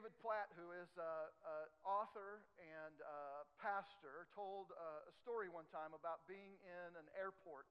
[0.00, 6.24] David Platt, who is an author and a pastor, told a story one time about
[6.24, 7.68] being in an airport.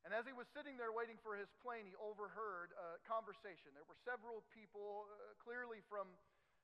[0.00, 3.68] And as he was sitting there waiting for his plane, he overheard a conversation.
[3.76, 6.08] There were several people, uh, clearly from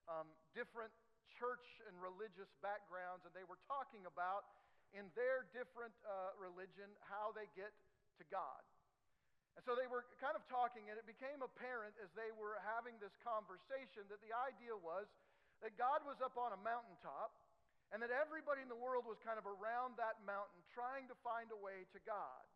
[0.09, 0.96] um, different
[1.36, 4.48] church and religious backgrounds, and they were talking about,
[4.96, 7.77] in their different uh, religion, how they get
[8.16, 8.64] to God.
[9.59, 12.95] And so they were kind of talking, and it became apparent as they were having
[13.03, 15.11] this conversation that the idea was
[15.67, 17.35] that God was up on a mountaintop,
[17.91, 21.51] and that everybody in the world was kind of around that mountain trying to find
[21.51, 22.47] a way to God.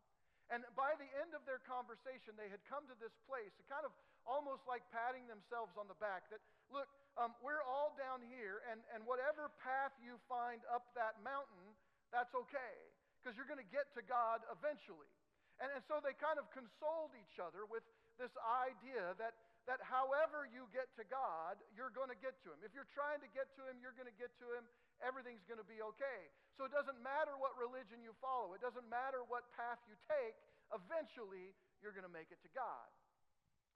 [0.47, 3.91] And by the end of their conversation, they had come to this place, kind of
[4.23, 6.39] almost like patting themselves on the back that,
[6.71, 6.87] look,
[7.19, 11.67] um, we're all down here, and, and whatever path you find up that mountain,
[12.15, 12.75] that's okay,
[13.19, 15.11] because you're going to get to God eventually.
[15.61, 17.85] And, and so they kind of consoled each other with
[18.17, 19.37] this idea that,
[19.69, 22.61] that however you get to God, you're going to get to Him.
[22.65, 24.65] If you're trying to get to Him, you're going to get to Him.
[25.03, 26.21] Everything's going to be okay.
[26.57, 30.37] So it doesn't matter what religion you follow, it doesn't matter what path you take,
[30.73, 32.89] eventually you're going to make it to God.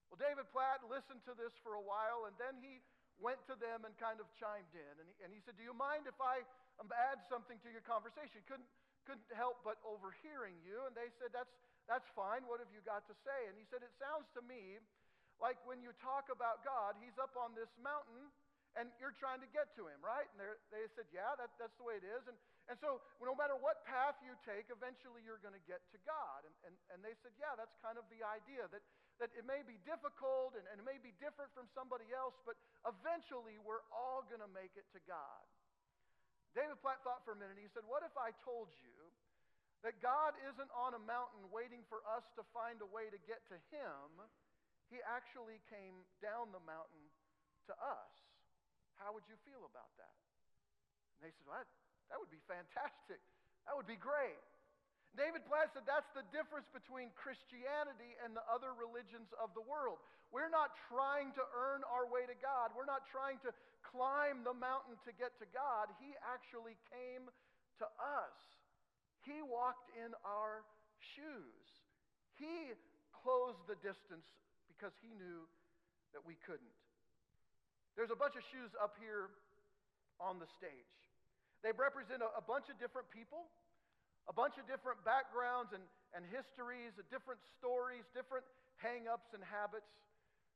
[0.06, 2.78] Well, David Platt listened to this for a while, and then he
[3.18, 4.94] went to them and kind of chimed in.
[5.00, 6.44] And he, and he said, Do you mind if I
[6.78, 8.44] um, add something to your conversation?
[8.46, 8.68] Couldn't,
[9.08, 10.84] couldn't help but overhearing you.
[10.86, 11.50] And they said, That's,
[11.86, 12.42] that's fine.
[12.50, 13.46] What have you got to say?
[13.46, 14.82] And he said, It sounds to me
[15.38, 18.32] like when you talk about God, he's up on this mountain
[18.76, 20.28] and you're trying to get to him, right?
[20.36, 22.26] And they said, Yeah, that, that's the way it is.
[22.28, 25.98] And, and so, no matter what path you take, eventually you're going to get to
[26.02, 26.44] God.
[26.44, 28.82] And, and, and they said, Yeah, that's kind of the idea that,
[29.22, 32.58] that it may be difficult and, and it may be different from somebody else, but
[32.84, 35.46] eventually we're all going to make it to God.
[36.52, 37.56] David Platt thought for a minute.
[37.56, 38.96] and He said, What if I told you
[39.86, 43.38] that God isn't on a mountain waiting for us to find a way to get
[43.54, 44.18] to Him?
[44.90, 47.06] He actually came down the mountain
[47.70, 48.14] to us.
[48.98, 50.18] How would you feel about that?
[51.16, 51.70] And they said, well, that,
[52.10, 53.22] that would be fantastic.
[53.70, 54.42] That would be great.
[55.14, 60.02] David Platt said that's the difference between Christianity and the other religions of the world.
[60.34, 62.74] We're not trying to earn our way to God.
[62.74, 63.54] We're not trying to
[63.86, 65.94] climb the mountain to get to God.
[66.02, 67.30] He actually came
[67.80, 68.34] to us.
[69.26, 70.62] He walked in our
[71.02, 71.66] shoes.
[72.38, 72.70] He
[73.10, 74.24] closed the distance
[74.70, 75.50] because he knew
[76.14, 76.78] that we couldn't.
[77.98, 79.34] There's a bunch of shoes up here
[80.22, 80.92] on the stage.
[81.66, 83.50] They represent a, a bunch of different people,
[84.30, 85.82] a bunch of different backgrounds and,
[86.14, 88.46] and histories, different stories, different
[88.78, 89.88] hang ups and habits.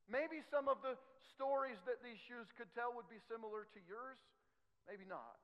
[0.07, 0.95] Maybe some of the
[1.35, 4.21] stories that these shoes could tell would be similar to yours,
[4.85, 5.41] maybe not.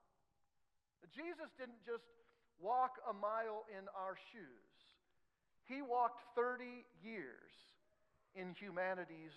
[1.00, 2.04] But Jesus didn't just
[3.08, 4.72] a mile in our shoes,
[5.66, 6.64] He walked 30
[7.02, 7.52] years
[8.34, 9.34] in humanity's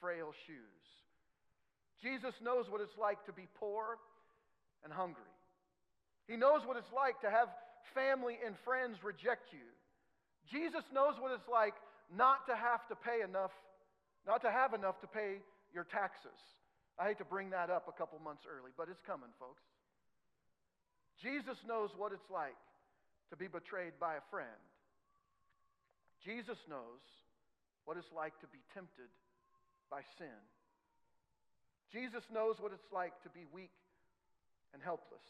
[0.00, 0.84] frail shoes.
[2.02, 3.96] Jesus knows what it's like to be poor
[4.82, 5.30] and hungry.
[6.26, 7.48] He knows what it's like to have
[7.94, 9.68] family and friends reject you.
[10.50, 11.74] Jesus knows what it's like
[12.12, 13.52] not to have to pay enough,
[14.26, 15.40] not to have enough to pay
[15.72, 16.36] your taxes.
[16.98, 19.62] I hate to bring that up a couple months early, but it's coming, folks.
[21.22, 22.58] Jesus knows what it's like
[23.30, 24.62] to be betrayed by a friend.
[26.24, 27.02] Jesus knows
[27.84, 29.12] what it's like to be tempted
[29.90, 30.40] by sin.
[31.92, 33.74] Jesus knows what it's like to be weak
[34.72, 35.24] and helpless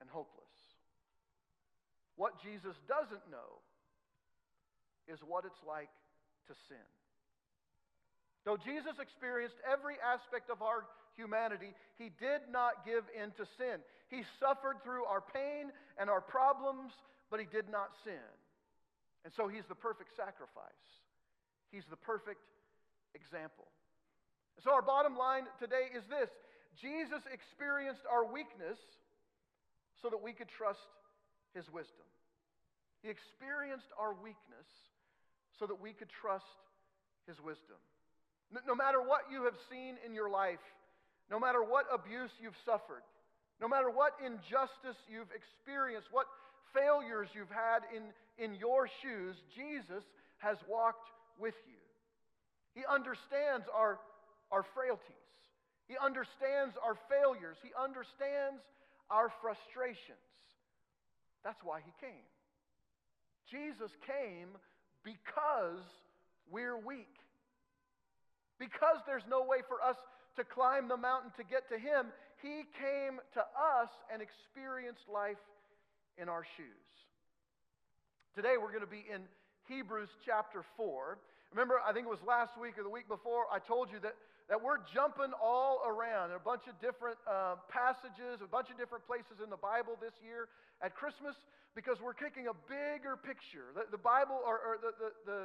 [0.00, 0.54] and hopeless.
[2.16, 3.60] What Jesus doesn't know
[5.08, 5.90] is what it's like
[6.48, 6.88] to sin.
[8.44, 13.84] Though Jesus experienced every aspect of our humanity, he did not give in to sin.
[14.10, 16.90] He suffered through our pain and our problems,
[17.30, 18.26] but he did not sin.
[19.24, 20.84] And so he's the perfect sacrifice.
[21.70, 22.42] He's the perfect
[23.14, 23.70] example.
[24.64, 26.28] So, our bottom line today is this
[26.76, 28.76] Jesus experienced our weakness
[30.02, 30.90] so that we could trust
[31.54, 32.06] his wisdom.
[33.02, 34.68] He experienced our weakness
[35.58, 36.44] so that we could trust
[37.26, 37.78] his wisdom.
[38.66, 40.60] No matter what you have seen in your life,
[41.30, 43.06] no matter what abuse you've suffered,
[43.60, 46.26] no matter what injustice you've experienced, what
[46.72, 48.10] failures you've had in,
[48.42, 50.04] in your shoes, Jesus
[50.38, 51.08] has walked
[51.38, 51.78] with you.
[52.74, 53.98] He understands our
[54.50, 55.30] our frailties.
[55.86, 57.56] He understands our failures.
[57.62, 58.62] He understands
[59.10, 60.22] our frustrations.
[61.42, 62.26] That's why he came.
[63.50, 64.54] Jesus came
[65.02, 65.82] because
[66.50, 67.10] we're weak.
[68.58, 69.96] Because there's no way for us
[70.36, 72.06] to climb the mountain to get to him,
[72.42, 75.40] he came to us and experienced life
[76.16, 76.88] in our shoes.
[78.34, 79.24] Today we're going to be in
[79.68, 81.18] Hebrews chapter 4.
[81.52, 84.14] Remember, I think it was last week or the week before, I told you that,
[84.48, 89.06] that we're jumping all around a bunch of different uh, passages, a bunch of different
[89.06, 90.46] places in the Bible this year
[90.78, 91.34] at Christmas
[91.74, 93.70] because we're taking a bigger picture.
[93.74, 95.40] The, the Bible, or, or the, the, the,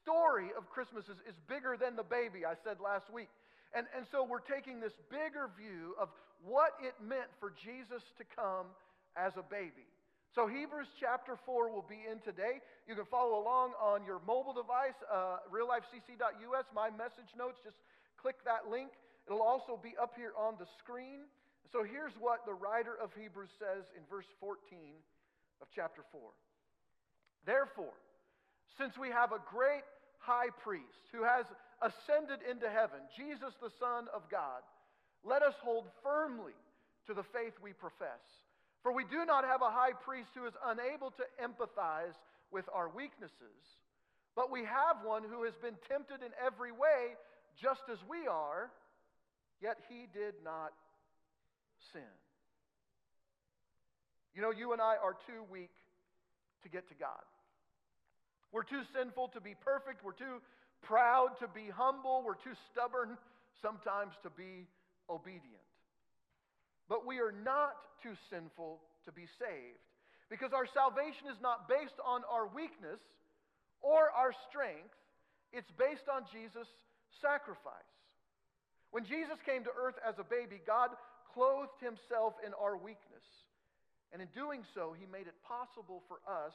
[0.00, 3.28] story of Christmas is, is bigger than the baby, I said last week.
[3.76, 6.08] And, and so we're taking this bigger view of
[6.40, 8.72] what it meant for Jesus to come
[9.20, 9.84] as a baby.
[10.32, 12.64] So, Hebrews chapter 4 will be in today.
[12.88, 17.60] You can follow along on your mobile device, uh, reallifecc.us, my message notes.
[17.64, 17.80] Just
[18.20, 18.92] click that link.
[19.28, 21.28] It'll also be up here on the screen.
[21.72, 24.56] So, here's what the writer of Hebrews says in verse 14
[25.60, 26.20] of chapter 4.
[27.44, 27.96] Therefore,
[28.76, 29.84] since we have a great
[30.26, 31.46] high priest who has
[31.78, 34.66] ascended into heaven, Jesus, the Son of God,
[35.22, 36.58] let us hold firmly
[37.06, 38.20] to the faith we profess.
[38.82, 42.18] For we do not have a high priest who is unable to empathize
[42.50, 43.62] with our weaknesses,
[44.34, 47.14] but we have one who has been tempted in every way,
[47.60, 48.70] just as we are,
[49.62, 50.72] yet he did not
[51.92, 52.14] sin.
[54.34, 55.72] You know, you and I are too weak
[56.62, 57.24] to get to God.
[58.52, 60.04] We're too sinful to be perfect.
[60.04, 60.40] We're too
[60.82, 62.22] proud to be humble.
[62.24, 63.18] We're too stubborn
[63.62, 64.66] sometimes to be
[65.10, 65.66] obedient.
[66.88, 69.82] But we are not too sinful to be saved
[70.30, 72.98] because our salvation is not based on our weakness
[73.82, 74.94] or our strength,
[75.52, 76.70] it's based on Jesus'
[77.22, 77.94] sacrifice.
[78.90, 80.90] When Jesus came to earth as a baby, God
[81.34, 83.26] clothed himself in our weakness.
[84.12, 86.54] And in doing so, he made it possible for us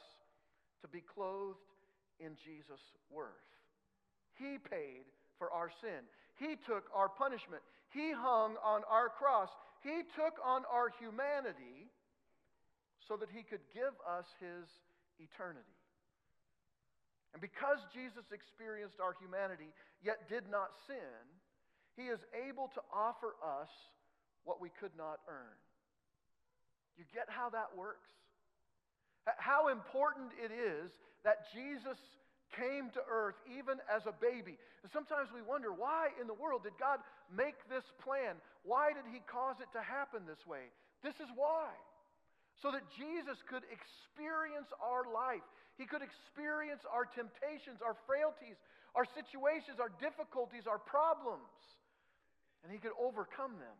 [0.82, 1.62] to be clothed
[2.20, 3.48] in Jesus' worth.
[4.34, 5.04] He paid
[5.38, 6.04] for our sin.
[6.38, 7.62] He took our punishment.
[7.90, 9.48] He hung on our cross.
[9.82, 11.90] He took on our humanity
[13.08, 14.68] so that he could give us his
[15.18, 15.76] eternity.
[17.32, 19.72] And because Jesus experienced our humanity
[20.04, 21.20] yet did not sin,
[21.96, 23.68] he is able to offer us
[24.44, 25.56] what we could not earn.
[26.96, 28.08] You get how that works?
[29.38, 30.90] How important it is
[31.24, 31.98] that Jesus
[32.52, 34.60] came to earth even as a baby.
[34.84, 37.00] And sometimes we wonder why in the world did God
[37.32, 38.36] make this plan?
[38.62, 40.68] Why did He cause it to happen this way?
[41.00, 41.72] This is why.
[42.60, 45.44] So that Jesus could experience our life.
[45.80, 48.60] He could experience our temptations, our frailties,
[48.92, 51.48] our situations, our difficulties, our problems.
[52.62, 53.78] And He could overcome them.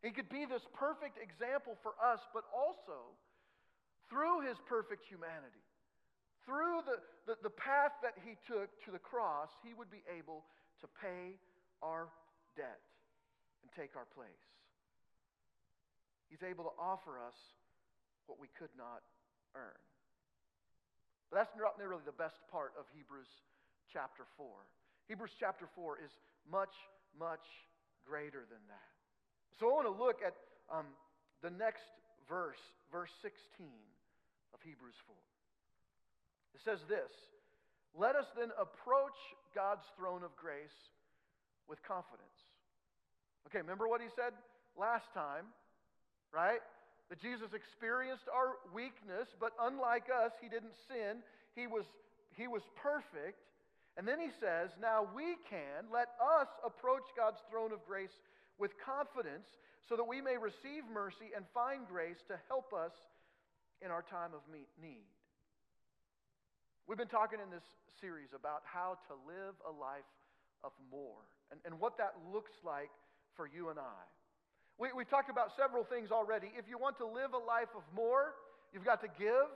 [0.00, 3.10] He could be this perfect example for us, but also
[4.08, 5.60] through His perfect humanity
[6.50, 6.98] through the,
[7.30, 10.42] the, the path that he took to the cross, he would be able
[10.82, 11.38] to pay
[11.78, 12.10] our
[12.58, 12.82] debt
[13.62, 14.50] and take our place.
[16.26, 17.38] He's able to offer us
[18.26, 19.06] what we could not
[19.54, 19.78] earn.
[21.30, 23.30] But that's not really the best part of Hebrews
[23.86, 24.50] chapter 4.
[25.06, 26.10] Hebrews chapter 4 is
[26.50, 26.74] much,
[27.14, 27.46] much
[28.02, 28.90] greater than that.
[29.62, 30.34] So I want to look at
[30.66, 30.90] um,
[31.46, 31.86] the next
[32.26, 32.58] verse,
[32.90, 33.70] verse 16
[34.50, 35.14] of Hebrews 4.
[36.54, 37.10] It says this
[37.94, 39.16] Let us then approach
[39.54, 40.76] God's throne of grace
[41.68, 42.28] with confidence.
[43.46, 44.34] Okay, remember what he said
[44.78, 45.46] last time,
[46.32, 46.60] right?
[47.08, 51.22] That Jesus experienced our weakness, but unlike us, he didn't sin.
[51.56, 51.84] He was,
[52.36, 53.42] he was perfect.
[53.96, 58.14] And then he says, Now we can, let us approach God's throne of grace
[58.58, 59.48] with confidence
[59.88, 62.92] so that we may receive mercy and find grace to help us
[63.82, 65.10] in our time of need.
[66.88, 67.64] We've been talking in this
[68.00, 70.08] series about how to live a life
[70.64, 72.90] of more and, and what that looks like
[73.36, 74.02] for you and I.
[74.78, 76.48] We, we've talked about several things already.
[76.56, 78.34] If you want to live a life of more,
[78.72, 79.48] you've got to give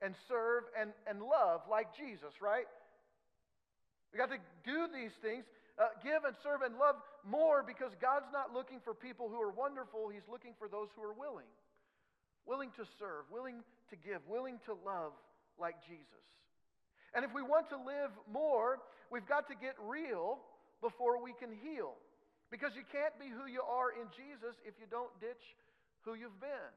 [0.00, 2.66] and serve and, and love like Jesus, right?
[4.12, 5.44] We got to do these things,
[5.78, 9.50] uh, give and serve and love more because God's not looking for people who are
[9.50, 10.10] wonderful.
[10.12, 11.48] He's looking for those who are willing.
[12.44, 15.14] Willing to serve, willing to give, willing to love
[15.58, 16.26] like Jesus.
[17.14, 18.80] And if we want to live more,
[19.12, 20.40] we've got to get real
[20.80, 21.94] before we can heal.
[22.50, 25.40] Because you can't be who you are in Jesus if you don't ditch
[26.04, 26.72] who you've been.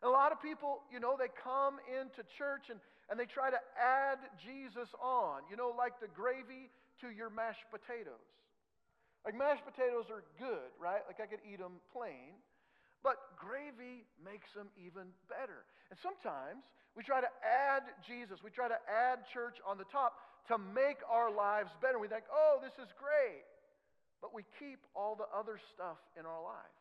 [0.00, 3.52] And a lot of people, you know, they come into church and, and they try
[3.52, 6.72] to add Jesus on, you know, like the gravy
[7.04, 8.28] to your mashed potatoes.
[9.24, 11.04] Like mashed potatoes are good, right?
[11.04, 12.40] Like I could eat them plain.
[13.04, 15.64] But gravy makes them even better.
[15.88, 16.64] And sometimes
[16.96, 20.14] we try to add Jesus, we try to add church on the top
[20.48, 21.98] to make our lives better.
[21.98, 23.46] We think, oh, this is great.
[24.20, 26.76] But we keep all the other stuff in our life.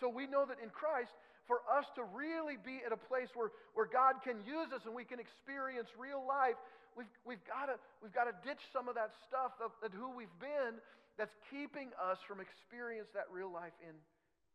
[0.00, 1.14] So we know that in Christ,
[1.46, 4.92] for us to really be at a place where, where God can use us and
[4.92, 6.58] we can experience real life,
[6.96, 10.32] we've, we've got to we've to ditch some of that stuff of, of who we've
[10.40, 10.80] been
[11.16, 13.94] that's keeping us from experience that real life in,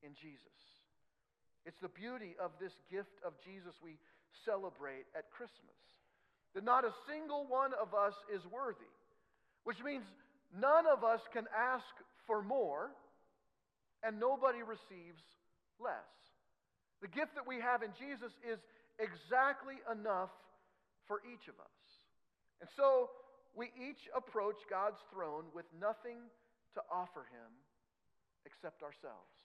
[0.04, 0.79] in Jesus.
[1.66, 3.98] It's the beauty of this gift of Jesus we
[4.46, 5.78] celebrate at Christmas.
[6.56, 8.94] That not a single one of us is worthy,
[9.64, 10.06] which means
[10.56, 11.86] none of us can ask
[12.26, 12.90] for more,
[14.04, 15.22] and nobody receives
[15.80, 16.10] less.
[17.02, 18.60] The gift that we have in Jesus is
[19.00, 20.32] exactly enough
[21.08, 21.80] for each of us.
[22.62, 23.10] And so
[23.56, 26.20] we each approach God's throne with nothing
[26.76, 27.52] to offer Him
[28.46, 29.39] except ourselves.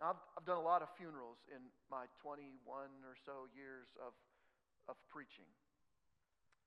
[0.00, 2.52] Now, I've, I've done a lot of funerals in my 21
[3.00, 4.12] or so years of,
[4.92, 5.48] of preaching.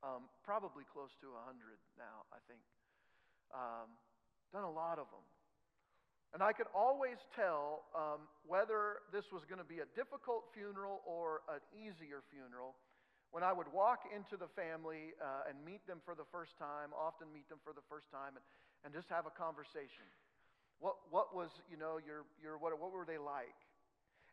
[0.01, 2.63] Um, probably close to 100 now, I think.
[3.53, 3.91] Um,
[4.49, 5.25] done a lot of them.
[6.33, 11.01] And I could always tell um, whether this was going to be a difficult funeral
[11.05, 12.77] or an easier funeral
[13.33, 16.93] when I would walk into the family uh, and meet them for the first time,
[16.97, 18.45] often meet them for the first time, and,
[18.85, 20.05] and just have a conversation.
[20.79, 23.55] What, what was, you know, your, your, what, what were they like?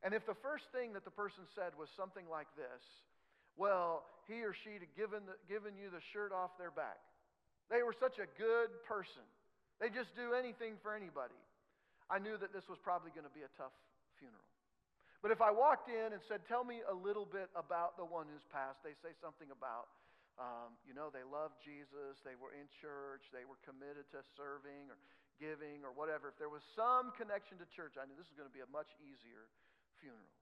[0.02, 2.82] And if the first thing that the person said was something like this,
[3.58, 7.00] well, he or she had given, the, given you the shirt off their back.
[7.66, 9.24] They were such a good person.
[9.80, 11.36] They just do anything for anybody.
[12.06, 13.74] I knew that this was probably going to be a tough
[14.22, 14.46] funeral.
[15.24, 18.30] But if I walked in and said, Tell me a little bit about the one
[18.30, 19.90] who's passed, they say something about,
[20.38, 24.86] um, you know, they loved Jesus, they were in church, they were committed to serving
[24.86, 24.94] or
[25.36, 26.32] giving or whatever.
[26.32, 28.70] If there was some connection to church, I knew this is going to be a
[28.72, 29.48] much easier
[30.00, 30.32] funeral.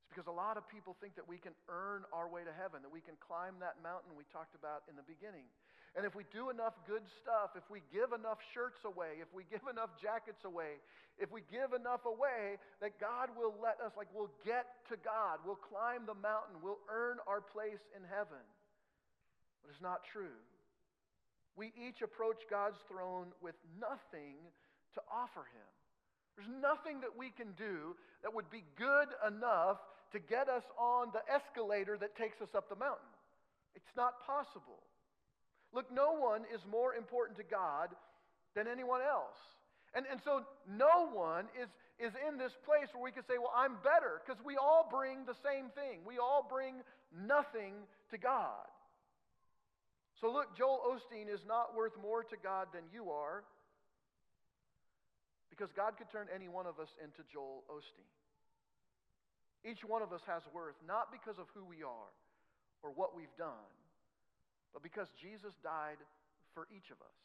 [0.00, 2.84] It's because a lot of people think that we can earn our way to heaven,
[2.84, 5.48] that we can climb that mountain we talked about in the beginning.
[5.94, 9.46] And if we do enough good stuff, if we give enough shirts away, if we
[9.52, 10.82] give enough jackets away,
[11.22, 15.38] if we give enough away, that God will let us, like we'll get to God,
[15.46, 18.42] we'll climb the mountain, we'll earn our place in heaven.
[19.62, 20.34] But it's not true.
[21.56, 24.42] We each approach God's throne with nothing
[24.94, 25.70] to offer Him.
[26.36, 29.78] There's nothing that we can do that would be good enough
[30.12, 33.10] to get us on the escalator that takes us up the mountain.
[33.74, 34.82] It's not possible.
[35.72, 37.90] Look, no one is more important to God
[38.54, 39.38] than anyone else.
[39.94, 43.54] And, and so no one is, is in this place where we can say, well,
[43.54, 46.02] I'm better, because we all bring the same thing.
[46.06, 46.82] We all bring
[47.14, 48.66] nothing to God.
[50.20, 53.44] So look, Joel Osteen is not worth more to God than you are,
[55.50, 58.10] because God could turn any one of us into Joel Osteen.
[59.64, 62.12] Each one of us has worth, not because of who we are
[62.82, 63.70] or what we've done,
[64.72, 65.96] but because Jesus died
[66.52, 67.18] for each of us.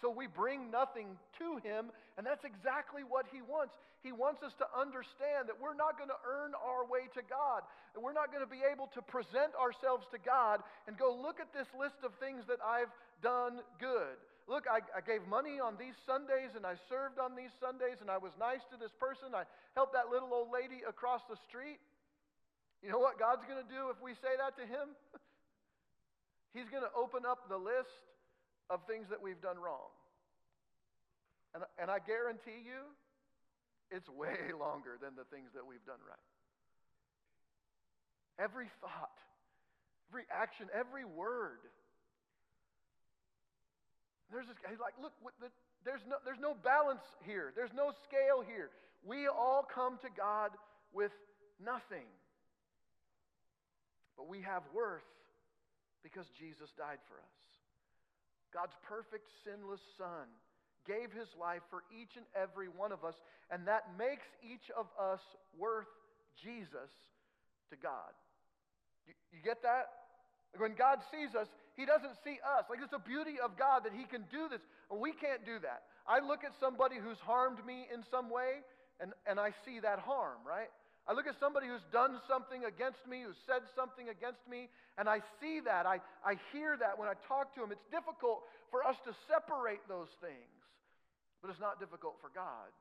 [0.00, 3.72] So we bring nothing to him, and that's exactly what he wants.
[4.04, 7.64] He wants us to understand that we're not going to earn our way to God,
[7.96, 11.40] and we're not going to be able to present ourselves to God and go, look
[11.40, 12.92] at this list of things that I've
[13.24, 14.20] done good.
[14.46, 18.12] Look, I, I gave money on these Sundays, and I served on these Sundays, and
[18.12, 19.34] I was nice to this person.
[19.34, 19.42] I
[19.74, 21.80] helped that little old lady across the street.
[22.84, 24.94] You know what God's going to do if we say that to Him?
[26.54, 28.06] He's going to open up the list
[28.70, 29.90] of things that we've done wrong.
[31.54, 32.84] And, and I guarantee you,
[33.90, 36.26] it's way longer than the things that we've done right.
[38.38, 39.16] Every thought,
[40.10, 41.64] every action, every word.
[44.30, 45.48] There's this guy, like, look, the,
[45.84, 47.52] there's, no, there's no balance here.
[47.54, 48.70] There's no scale here.
[49.06, 50.50] We all come to God
[50.92, 51.12] with
[51.64, 52.10] nothing.
[54.16, 55.06] But we have worth
[56.02, 57.45] because Jesus died for us.
[58.56, 60.32] God's perfect, sinless Son
[60.88, 63.20] gave his life for each and every one of us,
[63.50, 65.20] and that makes each of us
[65.58, 65.90] worth
[66.40, 66.88] Jesus
[67.68, 68.16] to God.
[69.04, 69.92] You, you get that?
[70.54, 72.64] Like when God sees us, he doesn't see us.
[72.70, 75.58] Like it's the beauty of God that he can do this, and we can't do
[75.60, 75.84] that.
[76.08, 78.64] I look at somebody who's harmed me in some way,
[79.00, 80.72] and, and I see that harm, right?
[81.06, 84.66] I look at somebody who's done something against me, who's said something against me,
[84.98, 85.86] and I see that.
[85.86, 87.70] I, I hear that when I talk to him.
[87.70, 88.42] It's difficult
[88.74, 90.58] for us to separate those things,
[91.38, 92.74] but it's not difficult for God.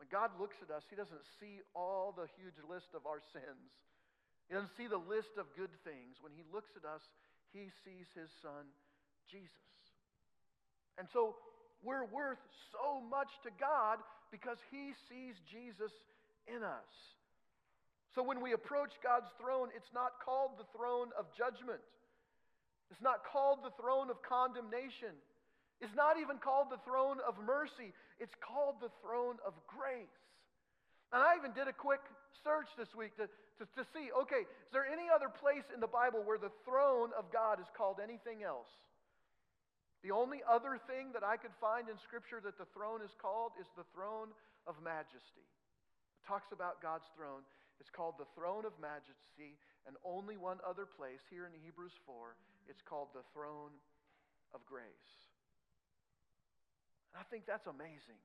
[0.00, 3.70] When God looks at us, He doesn't see all the huge list of our sins.
[4.48, 6.18] He doesn't see the list of good things.
[6.24, 7.04] When He looks at us,
[7.52, 8.66] He sees His Son,
[9.28, 9.52] Jesus.
[10.98, 11.36] And so
[11.84, 12.40] we're worth
[12.72, 14.00] so much to God
[14.32, 15.92] because He sees Jesus
[16.48, 16.92] in us.
[18.14, 21.82] So when we approach God's throne, it's not called the throne of judgment.
[22.90, 25.18] It's not called the throne of condemnation.
[25.82, 27.90] It's not even called the throne of mercy.
[28.22, 30.14] It's called the throne of grace.
[31.10, 32.02] And I even did a quick
[32.46, 33.26] search this week to,
[33.58, 37.10] to, to see okay, is there any other place in the Bible where the throne
[37.18, 38.70] of God is called anything else?
[40.06, 43.56] The only other thing that I could find in Scripture that the throne is called
[43.58, 44.30] is the throne
[44.68, 45.42] of majesty.
[45.42, 47.42] It talks about God's throne.
[47.80, 52.36] It's called the throne of majesty, and only one other place, here in Hebrews 4,
[52.68, 53.74] it's called the throne
[54.54, 55.10] of grace.
[57.12, 58.18] And I think that's amazing.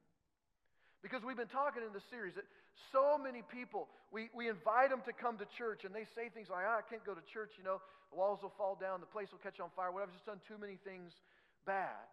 [1.01, 2.48] Because we've been talking in the series that
[2.91, 6.51] so many people, we, we invite them to come to church and they say things
[6.51, 7.79] like, oh, I can't go to church, you know,
[8.12, 10.41] the walls will fall down, the place will catch on fire, whatever, I've just done
[10.50, 11.13] too many things
[11.63, 12.03] bad.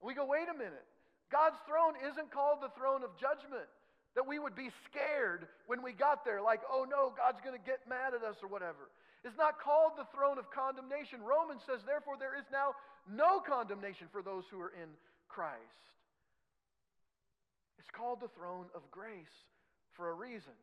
[0.00, 0.86] And we go, wait a minute.
[1.30, 3.66] God's throne isn't called the throne of judgment.
[4.16, 7.60] That we would be scared when we got there, like, oh no, God's going to
[7.60, 8.88] get mad at us or whatever.
[9.22, 11.20] It's not called the throne of condemnation.
[11.20, 12.72] Romans says, therefore, there is now
[13.04, 14.88] no condemnation for those who are in
[15.28, 15.84] Christ.
[17.78, 19.36] It's called the throne of grace
[19.94, 20.56] for a reason.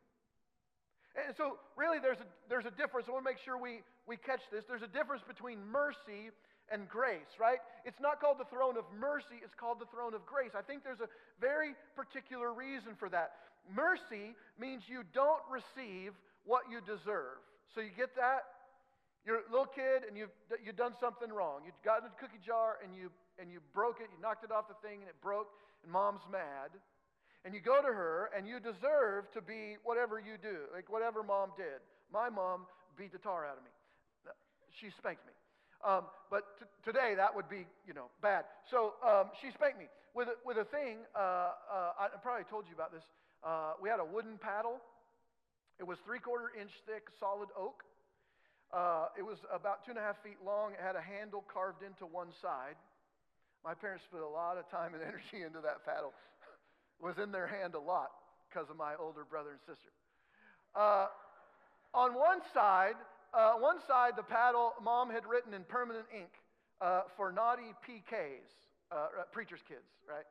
[1.14, 3.06] And so, really, there's a, there's a difference.
[3.06, 4.64] I want to make sure we, we catch this.
[4.66, 6.34] There's a difference between mercy
[6.72, 7.58] and grace, right?
[7.84, 10.52] It's not called the throne of mercy, it's called the throne of grace.
[10.56, 13.32] I think there's a very particular reason for that.
[13.68, 16.12] Mercy means you don't receive
[16.44, 17.40] what you deserve.
[17.74, 18.44] So you get that?
[19.24, 21.64] You're a little kid and you've, you've done something wrong.
[21.64, 23.08] You've gotten a cookie jar and you,
[23.40, 25.48] and you broke it, you knocked it off the thing and it broke,
[25.82, 26.76] and mom's mad.
[27.44, 31.22] And you go to her and you deserve to be whatever you do, like whatever
[31.22, 31.80] mom did.
[32.12, 33.72] My mom beat the tar out of me.
[34.80, 35.32] She spanked me.
[35.84, 38.44] Um, but t- today that would be, you know, bad.
[38.70, 39.86] So um, she spanked me
[40.16, 41.04] with a, with a thing.
[41.14, 43.04] Uh, uh, I probably told you about this.
[43.44, 44.80] Uh, we had a wooden paddle.
[45.78, 47.84] It was three quarter inch thick, solid oak.
[48.72, 50.72] Uh, it was about two and a half feet long.
[50.72, 52.80] It had a handle carved into one side.
[53.62, 56.16] My parents put a lot of time and energy into that paddle.
[56.98, 58.10] it was in their hand a lot
[58.48, 59.92] because of my older brother and sister.
[60.74, 61.06] Uh,
[61.92, 62.96] on one side
[63.34, 66.30] uh, one side, the paddle, mom had written in permanent ink
[66.80, 68.46] uh, for naughty PKs,
[68.92, 70.24] uh, preacher's kids, right?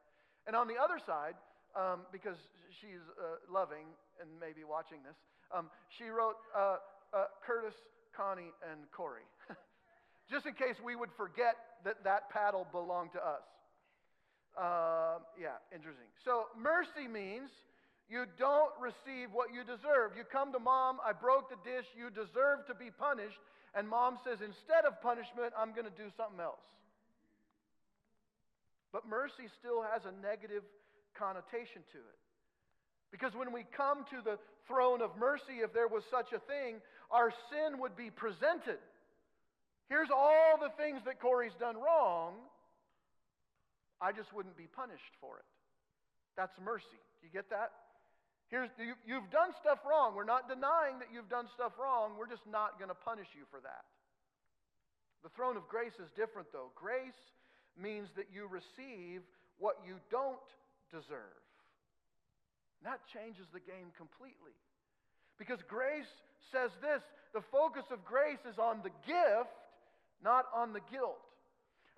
[0.47, 1.35] And on the other side,
[1.75, 2.37] um, because
[2.79, 3.85] she's uh, loving
[4.21, 5.15] and maybe watching this,
[5.53, 6.77] um, she wrote uh,
[7.13, 7.75] uh, Curtis,
[8.15, 9.27] Connie, and Corey.
[10.31, 13.43] Just in case we would forget that that paddle belonged to us.
[15.39, 16.07] Yeah, interesting.
[16.23, 17.49] So mercy means
[18.09, 20.13] you don't receive what you deserve.
[20.17, 23.39] You come to mom, I broke the dish, you deserve to be punished.
[23.73, 26.61] And mom says, instead of punishment, I'm going to do something else.
[28.91, 30.61] But mercy still has a negative
[31.17, 32.19] connotation to it.
[33.09, 34.37] Because when we come to the
[34.67, 36.77] throne of mercy, if there was such a thing,
[37.09, 38.81] our sin would be presented.
[39.89, 42.33] Here's all the things that Corey's done wrong.
[44.01, 45.45] I just wouldn't be punished for it.
[46.35, 46.97] That's mercy.
[47.21, 47.71] Do you get that?
[48.53, 50.13] Here's, you, you've done stuff wrong.
[50.13, 52.13] We're not denying that you've done stuff wrong.
[52.13, 53.81] We're just not going to punish you for that.
[55.25, 56.69] The throne of grace is different, though.
[56.77, 57.17] Grace
[57.73, 59.25] means that you receive
[59.57, 60.45] what you don't
[60.93, 61.41] deserve.
[62.77, 64.53] And that changes the game completely.
[65.41, 66.13] Because grace
[66.53, 67.01] says this
[67.33, 69.57] the focus of grace is on the gift,
[70.21, 71.25] not on the guilt.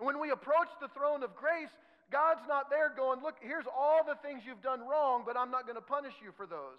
[0.00, 1.68] And when we approach the throne of grace,
[2.12, 5.66] God's not there going, look, here's all the things you've done wrong, but I'm not
[5.66, 6.78] going to punish you for those.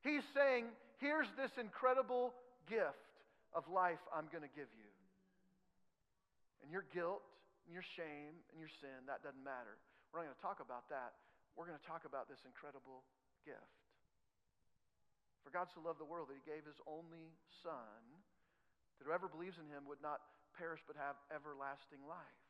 [0.00, 2.32] He's saying, here's this incredible
[2.64, 3.12] gift
[3.52, 4.90] of life I'm going to give you.
[6.64, 7.20] And your guilt,
[7.68, 9.76] and your shame, and your sin, that doesn't matter.
[10.12, 11.12] We're not going to talk about that.
[11.60, 13.04] We're going to talk about this incredible
[13.44, 13.76] gift.
[15.44, 18.00] For God so loved the world that he gave his only Son,
[18.96, 20.24] that whoever believes in him would not
[20.56, 22.43] perish but have everlasting life.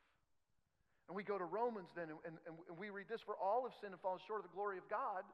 [1.09, 3.77] And we go to Romans then, and, and, and we read this For all have
[3.81, 5.25] sinned and fallen short of the glory of God.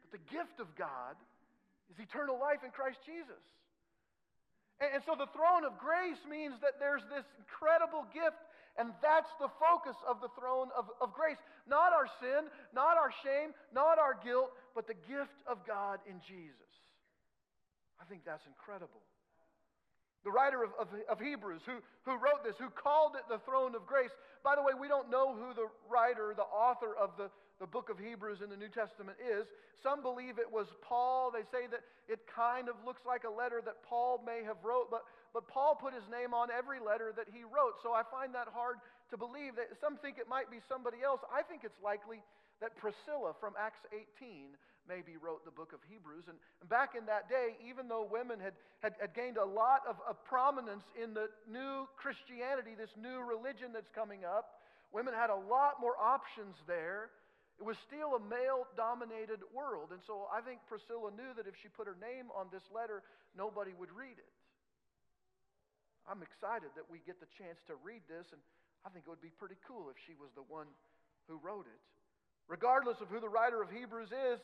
[0.00, 1.16] But the gift of God
[1.92, 3.44] is eternal life in Christ Jesus.
[4.80, 8.40] And, and so the throne of grace means that there's this incredible gift,
[8.80, 11.40] and that's the focus of the throne of, of grace.
[11.68, 16.24] Not our sin, not our shame, not our guilt, but the gift of God in
[16.24, 16.72] Jesus.
[18.00, 19.04] I think that's incredible.
[20.24, 23.74] The writer of, of, of, Hebrews, who, who wrote this, who called it the throne
[23.78, 24.10] of grace.
[24.42, 27.30] By the way, we don't know who the writer, the author of the,
[27.62, 29.46] the book of Hebrews in the New Testament is.
[29.82, 31.30] Some believe it was Paul.
[31.30, 34.90] They say that it kind of looks like a letter that Paul may have wrote,
[34.90, 37.78] but, but Paul put his name on every letter that he wrote.
[37.82, 39.54] So I find that hard to believe.
[39.54, 41.22] That some think it might be somebody else.
[41.30, 42.26] I think it's likely
[42.58, 46.24] that Priscilla from Acts 18 maybe wrote the book of Hebrews.
[46.26, 49.84] And, and back in that day, even though women had, had, had gained a lot
[49.84, 55.28] of, of prominence in the new Christianity, this new religion that's coming up, women had
[55.28, 57.12] a lot more options there.
[57.60, 59.92] It was still a male dominated world.
[59.92, 63.04] And so I think Priscilla knew that if she put her name on this letter,
[63.36, 64.32] nobody would read it.
[66.08, 68.40] I'm excited that we get the chance to read this, and
[68.80, 70.70] I think it would be pretty cool if she was the one
[71.28, 71.80] who wrote it.
[72.48, 74.40] Regardless of who the writer of Hebrews is,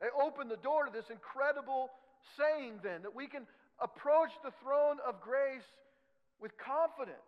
[0.00, 1.90] they open the door to this incredible
[2.36, 3.46] saying then that we can
[3.80, 5.66] approach the throne of grace
[6.40, 7.18] with confidence.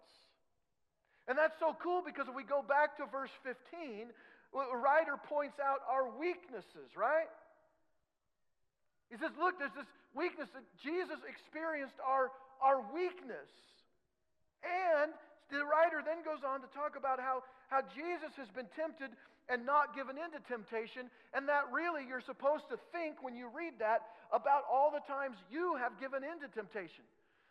[1.26, 4.10] And that's so cool because if we go back to verse 15,
[4.54, 7.30] the writer points out our weaknesses, right?
[9.10, 12.30] He says, Look, there's this weakness that Jesus experienced our,
[12.62, 13.50] our weakness.
[14.62, 15.10] And
[15.50, 19.10] the writer then goes on to talk about how, how Jesus has been tempted
[19.48, 23.78] and not given into temptation, and that really you're supposed to think when you read
[23.78, 24.02] that
[24.34, 27.06] about all the times you have given into temptation.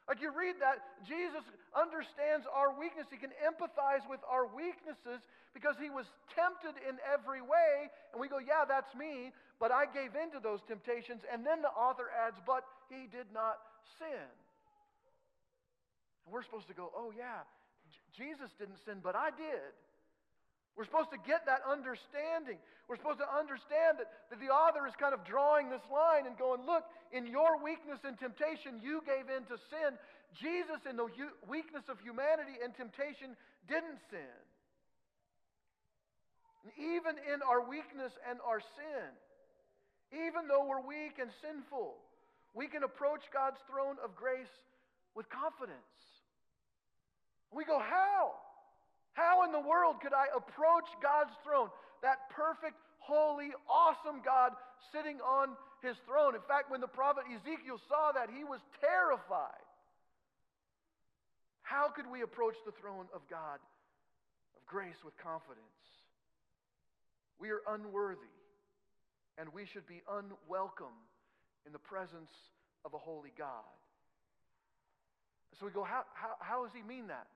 [0.05, 1.41] Like you read that, Jesus
[1.73, 3.10] understands our weakness.
[3.10, 5.17] He can empathize with our weaknesses
[5.58, 6.05] because he was
[6.38, 7.89] tempted in every way.
[8.13, 11.25] And we go, yeah, that's me, but I gave in to those temptations.
[11.25, 13.58] And then the author adds, but he did not
[13.97, 14.29] sin.
[16.25, 17.41] And we're supposed to go, oh, yeah,
[17.89, 19.73] J- Jesus didn't sin, but I did.
[20.76, 22.60] We're supposed to get that understanding.
[22.92, 26.36] We're supposed to understand that, that the author is kind of drawing this line and
[26.36, 26.84] going, look,
[27.16, 29.96] in your weakness and temptation, you gave in to sin.
[30.36, 31.08] Jesus, in the
[31.48, 33.40] weakness of humanity and temptation,
[33.72, 34.36] didn't sin.
[36.68, 39.08] And even in our weakness and our sin,
[40.12, 41.96] even though we're weak and sinful,
[42.52, 44.52] we can approach God's throne of grace
[45.16, 45.80] with confidence.
[47.52, 48.44] We go, how?
[49.15, 51.71] How in the world could I approach God's throne?
[52.04, 54.51] That perfect, holy, awesome God
[54.91, 56.36] sitting on his throne.
[56.36, 59.63] In fact, when the prophet Ezekiel saw that, he was terrified.
[61.63, 63.63] How could we approach the throne of God
[64.60, 65.63] of grace with confidence?
[67.39, 68.36] We are unworthy,
[69.39, 70.99] and we should be unwelcome
[71.65, 72.32] in the presence
[72.84, 73.63] of a holy God.
[75.60, 77.28] So we go, how, how, how does he mean that?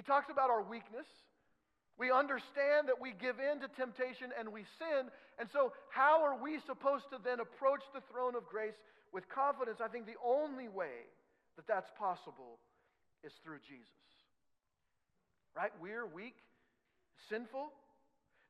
[0.00, 1.04] He talks about our weakness.
[2.00, 5.12] We understand that we give in to temptation and we sin.
[5.36, 8.80] And so, how are we supposed to then approach the throne of grace
[9.12, 9.84] with confidence?
[9.84, 11.04] I think the only way
[11.60, 12.56] that that's possible
[13.20, 14.08] is through Jesus.
[15.52, 15.68] Right?
[15.76, 16.40] We're weak,
[17.28, 17.68] sinful.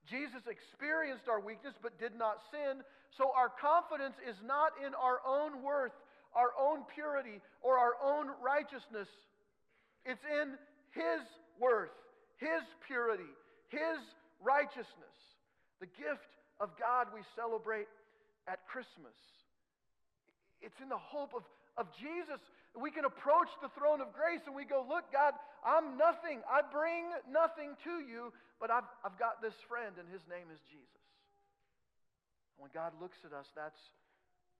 [0.06, 2.86] Jesus experienced our weakness but did not sin.
[3.18, 5.98] So, our confidence is not in our own worth,
[6.30, 9.10] our own purity, or our own righteousness.
[10.06, 10.54] It's in
[10.94, 11.22] his
[11.61, 11.92] worth,
[12.40, 13.31] His purity,
[13.68, 14.01] His
[14.40, 15.16] righteousness.
[15.79, 17.88] The gift of God we celebrate
[18.49, 19.14] at Christmas.
[20.61, 21.44] It's in the hope of,
[21.77, 22.40] of Jesus
[22.79, 25.35] we can approach the throne of grace and we go, Look, God,
[25.66, 26.38] I'm nothing.
[26.46, 28.31] I bring nothing to you,
[28.62, 31.03] but I've, I've got this friend, and his name is Jesus.
[32.62, 33.81] When God looks at us, that's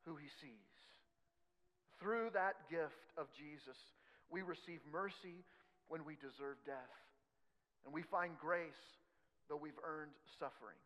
[0.03, 0.75] who he sees.
[2.01, 3.77] Through that gift of Jesus,
[4.33, 5.45] we receive mercy
[5.91, 6.95] when we deserve death.
[7.85, 8.79] And we find grace
[9.51, 10.79] though we've earned suffering.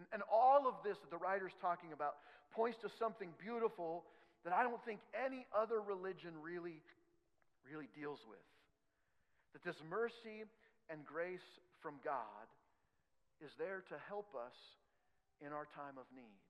[0.00, 2.16] And, and all of this that the writer's talking about
[2.56, 4.08] points to something beautiful
[4.48, 6.80] that I don't think any other religion really,
[7.68, 8.40] really deals with.
[9.52, 10.48] That this mercy
[10.88, 11.44] and grace
[11.84, 12.48] from God
[13.44, 14.56] is there to help us
[15.44, 16.40] in our time of need.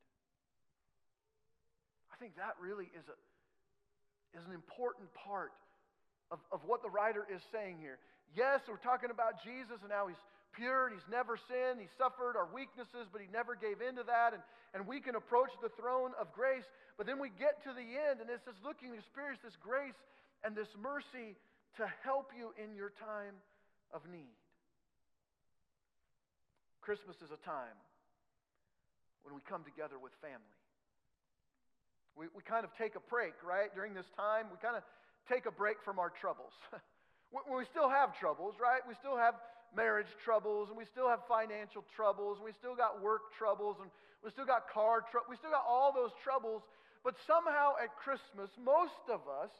[2.14, 3.18] I think that really is, a,
[4.38, 5.50] is an important part
[6.30, 7.98] of, of what the writer is saying here.
[8.34, 10.22] Yes, we're talking about Jesus and how he's
[10.54, 11.82] pure and he's never sinned.
[11.82, 14.34] He suffered our weaknesses, but he never gave in to that.
[14.34, 14.42] And,
[14.74, 16.66] and we can approach the throne of grace.
[16.94, 19.98] But then we get to the end, and it says, looking to experience this grace
[20.46, 21.34] and this mercy
[21.78, 23.34] to help you in your time
[23.90, 24.34] of need.
[26.80, 27.78] Christmas is a time
[29.22, 30.58] when we come together with family.
[32.18, 33.70] We, we kind of take a break, right?
[33.74, 34.82] During this time, we kind of
[35.30, 36.52] take a break from our troubles.
[37.30, 38.82] we still have troubles, right?
[38.88, 39.34] We still have
[39.76, 43.90] marriage troubles, and we still have financial troubles, and we still got work troubles, and
[44.24, 45.30] we still got car troubles.
[45.30, 46.62] We still got all those troubles.
[47.04, 49.50] But somehow at Christmas, most of us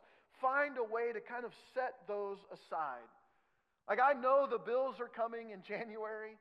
[0.42, 3.06] find a way to kind of set those aside.
[3.88, 6.36] Like I know the bills are coming in January,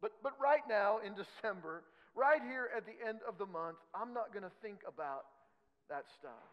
[0.00, 1.82] but, but right now in December,
[2.14, 5.24] right here at the end of the month, I'm not going to think about
[5.88, 6.46] that stuff.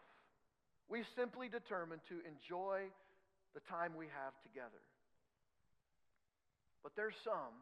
[0.92, 2.84] We simply determine to enjoy
[3.56, 4.84] the time we have together.
[6.84, 7.56] But there's some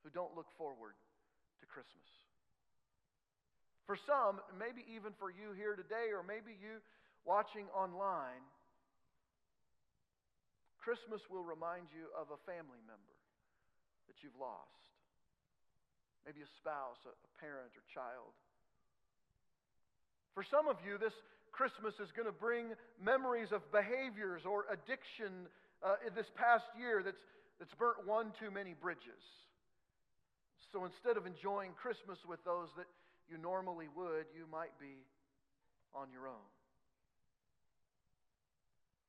[0.00, 0.96] who don't look forward
[1.60, 2.08] to Christmas.
[3.84, 6.80] For some, maybe even for you here today, or maybe you
[7.28, 8.40] watching online,
[10.80, 13.16] Christmas will remind you of a family member
[14.08, 14.80] that you've lost.
[16.24, 18.32] maybe a spouse, a parent, or child.
[20.32, 21.12] For some of you, this
[21.52, 25.46] Christmas is going to bring memories of behaviors or addiction
[25.84, 27.20] uh, in this past year that's,
[27.60, 29.20] that's burnt one too many bridges.
[30.72, 32.88] So instead of enjoying Christmas with those that
[33.28, 35.04] you normally would, you might be
[35.92, 36.48] on your own.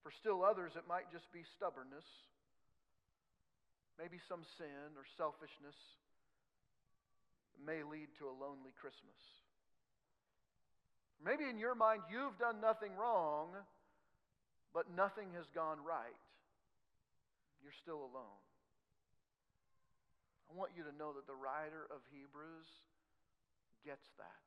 [0.04, 2.04] For still others, it might just be stubbornness,
[3.96, 5.80] maybe some sin or selfishness.
[7.64, 9.16] May lead to a lonely Christmas.
[11.24, 13.56] Maybe in your mind, you've done nothing wrong,
[14.76, 16.20] but nothing has gone right.
[17.64, 18.44] You're still alone.
[20.52, 22.68] I want you to know that the writer of Hebrews
[23.88, 24.44] gets that.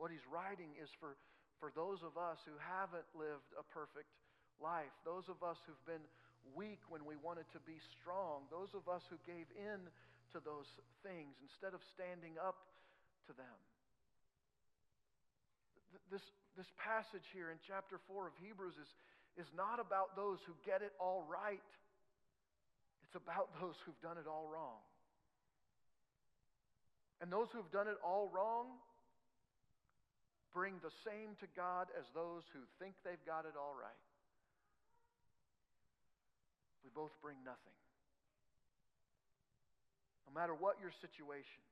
[0.00, 1.20] What he's writing is for,
[1.60, 4.08] for those of us who haven't lived a perfect
[4.64, 6.02] life, those of us who've been
[6.56, 9.78] weak when we wanted to be strong, those of us who gave in
[10.32, 10.66] to those
[11.04, 12.56] things instead of standing up
[13.28, 13.60] to them
[16.10, 16.24] this,
[16.56, 18.90] this passage here in chapter 4 of Hebrews is,
[19.36, 21.70] is not about those who get it all right,
[23.04, 24.80] it's about those who've done it all wrong.
[27.20, 28.82] And those who've done it all wrong
[30.52, 34.04] bring the same to God as those who think they've got it all right.
[36.82, 37.78] We both bring nothing.
[40.26, 41.62] No matter what your situation,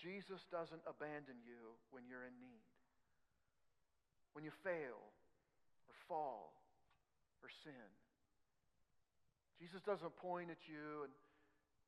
[0.00, 2.64] Jesus doesn't abandon you when you're in need
[4.36, 5.00] when you fail
[5.88, 6.52] or fall
[7.40, 7.88] or sin.
[9.56, 11.12] Jesus doesn't point at you and,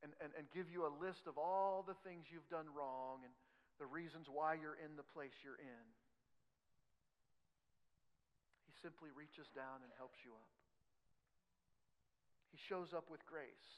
[0.01, 3.37] and, and, and give you a list of all the things you've done wrong and
[3.77, 5.87] the reasons why you're in the place you're in.
[8.65, 10.49] He simply reaches down and helps you up.
[12.49, 13.77] He shows up with grace,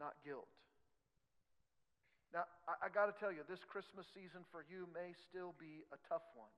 [0.00, 0.48] not guilt.
[2.32, 5.84] Now, I, I got to tell you, this Christmas season for you may still be
[5.92, 6.48] a tough one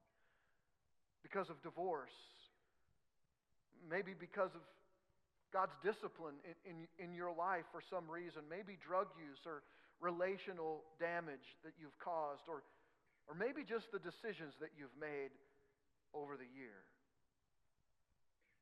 [1.24, 2.12] because of divorce,
[3.88, 4.60] maybe because of
[5.50, 9.64] God's discipline in, in, in your life for some reason, maybe drug use or
[10.04, 12.60] relational damage that you've caused, or,
[13.24, 15.32] or maybe just the decisions that you've made
[16.12, 16.84] over the year.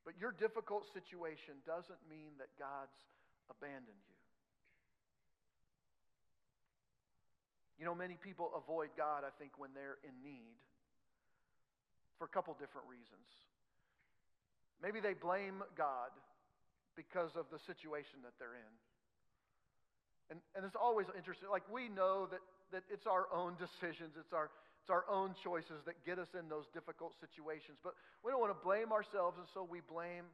[0.06, 2.94] But your difficult situation doesn't mean that God's
[3.50, 4.20] abandoned you.
[7.82, 10.54] You know, many people avoid God, I think, when they're in need
[12.22, 13.26] for a couple different reasons.
[14.78, 16.14] Maybe they blame God
[16.94, 18.74] because of the situation that they're in.
[20.30, 21.50] And, and it's always interesting.
[21.50, 22.38] Like, we know that,
[22.70, 24.54] that it's our own decisions, it's our,
[24.86, 27.82] it's our own choices that get us in those difficult situations.
[27.82, 30.30] But we don't want to blame ourselves, and so we blame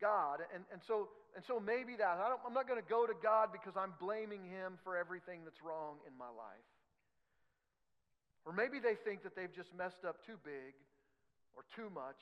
[0.00, 0.40] God.
[0.56, 2.16] And, and, so, and so maybe that.
[2.16, 5.60] I am not going to go to God because I'm blaming Him for everything that's
[5.60, 6.68] wrong in my life.
[8.48, 10.72] Or maybe they think that they've just messed up too big
[11.56, 12.20] or too much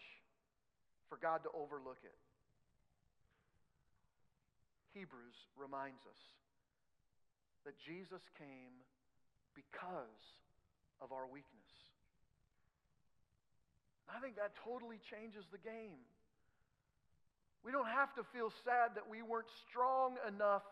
[1.11, 2.17] for God to overlook it.
[4.95, 6.21] Hebrews reminds us
[7.67, 8.79] that Jesus came
[9.59, 10.23] because
[11.03, 11.75] of our weakness.
[14.07, 15.99] I think that totally changes the game.
[17.65, 20.63] We don't have to feel sad that we weren't strong enough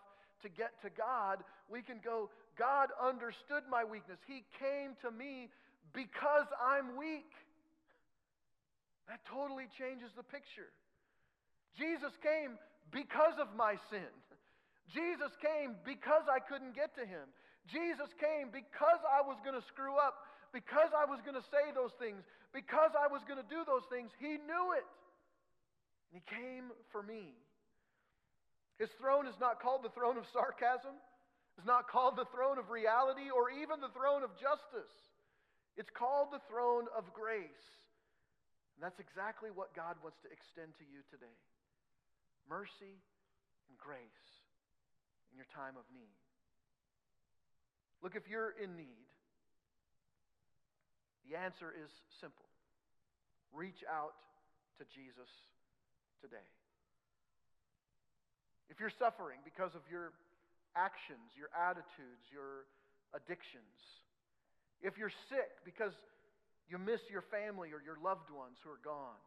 [0.43, 1.43] to get to God.
[1.71, 4.19] We can go, God understood my weakness.
[4.29, 5.49] He came to me
[5.95, 7.33] because I'm weak.
[9.09, 10.71] That totally changes the picture.
[11.79, 12.59] Jesus came
[12.93, 14.13] because of my sin.
[14.91, 17.27] Jesus came because I couldn't get to him.
[17.71, 20.19] Jesus came because I was going to screw up,
[20.51, 23.87] because I was going to say those things, because I was going to do those
[23.89, 24.11] things.
[24.19, 24.87] He knew it.
[26.11, 27.33] And he came for me.
[28.83, 30.99] His throne is not called the throne of sarcasm.
[31.57, 34.93] It's not called the throne of reality or even the throne of justice.
[35.77, 37.65] It's called the throne of grace.
[38.83, 41.39] And that's exactly what God wants to extend to you today
[42.51, 42.99] mercy
[43.71, 44.27] and grace
[45.31, 46.11] in your time of need.
[48.03, 49.07] Look, if you're in need,
[51.31, 51.87] the answer is
[52.19, 52.43] simple
[53.55, 54.19] reach out
[54.83, 55.31] to Jesus
[56.19, 56.51] today.
[58.67, 60.11] If you're suffering because of your
[60.75, 62.67] actions, your attitudes, your
[63.15, 63.79] addictions,
[64.83, 65.95] if you're sick because
[66.73, 69.21] you miss your family or your loved ones who are gone.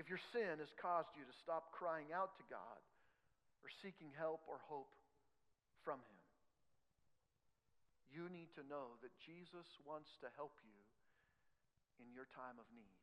[0.00, 2.80] If your sin has caused you to stop crying out to God
[3.60, 4.88] or seeking help or hope
[5.84, 6.24] from Him,
[8.08, 10.80] you need to know that Jesus wants to help you
[12.00, 12.98] in your time of need.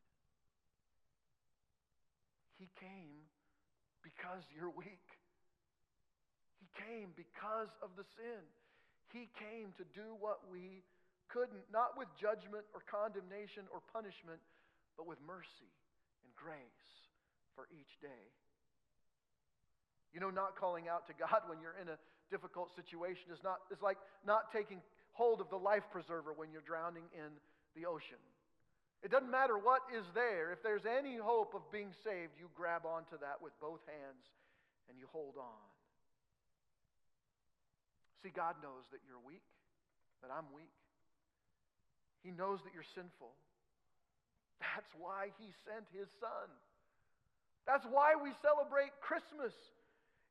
[2.57, 3.21] He came
[4.01, 5.07] because you're weak.
[6.57, 8.41] He came because of the sin.
[9.13, 10.81] He came to do what we
[11.31, 14.43] couldn't, not with judgment or condemnation or punishment,
[14.99, 15.71] but with mercy
[16.27, 16.91] and grace
[17.55, 18.25] for each day.
[20.11, 21.97] You know, not calling out to God when you're in a
[22.29, 26.63] difficult situation is, not, is like not taking hold of the life preserver when you're
[26.63, 27.31] drowning in
[27.75, 28.19] the ocean.
[29.03, 30.51] It doesn't matter what is there.
[30.51, 34.23] If there's any hope of being saved, you grab onto that with both hands
[34.87, 35.63] and you hold on.
[38.21, 39.41] See, God knows that you're weak,
[40.21, 40.69] that I'm weak.
[42.21, 43.33] He knows that you're sinful.
[44.61, 46.49] That's why He sent His Son.
[47.65, 49.53] That's why we celebrate Christmas.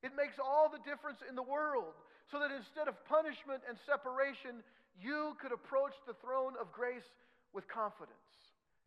[0.03, 1.95] It makes all the difference in the world.
[2.31, 4.63] So that instead of punishment and separation,
[4.95, 7.05] you could approach the throne of grace
[7.51, 8.15] with confidence.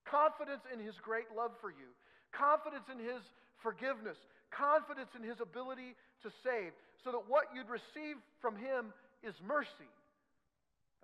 [0.08, 1.92] Confidence in His great love for you,
[2.32, 3.20] confidence in His
[3.60, 4.16] forgiveness,
[4.48, 6.72] confidence in His ability to save,
[7.04, 9.92] so that what you'd receive from Him is mercy,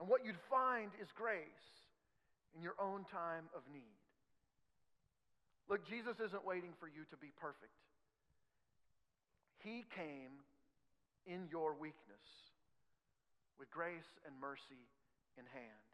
[0.00, 1.79] and what you'd find is grace
[2.54, 3.98] in your own time of need.
[5.68, 7.72] Look, Jesus isn't waiting for you to be perfect.
[9.62, 10.42] He came
[11.26, 12.26] in your weakness
[13.58, 14.82] with grace and mercy
[15.38, 15.84] in hand.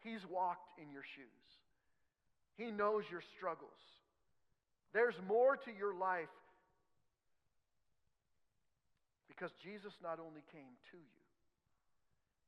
[0.00, 1.46] He's walked in your shoes.
[2.56, 3.80] He knows your struggles.
[4.92, 6.32] There's more to your life
[9.28, 11.24] because Jesus not only came to you,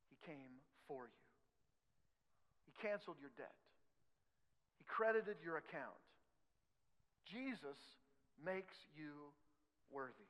[0.09, 1.22] He came for you.
[2.73, 3.53] He canceled your debt,
[4.81, 6.01] He credited your account.
[7.29, 7.77] Jesus
[8.41, 9.31] makes you
[9.93, 10.27] worthy.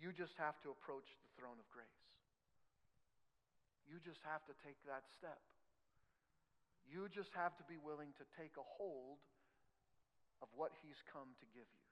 [0.00, 2.00] You just have to approach the throne of grace.
[3.84, 5.42] You just have to take that step.
[6.88, 9.20] You just have to be willing to take a hold
[10.40, 11.86] of what He's come to give you.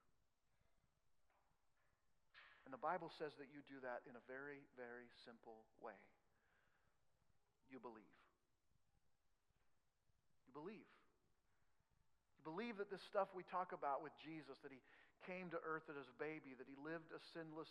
[2.65, 5.97] And the Bible says that you do that in a very, very simple way.
[7.71, 8.18] You believe.
[10.59, 10.91] Believe.
[12.35, 14.83] You believe that this stuff we talk about with Jesus, that He
[15.23, 17.71] came to earth as a baby, that He lived a sinless